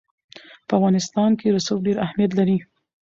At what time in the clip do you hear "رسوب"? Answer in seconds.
1.55-1.79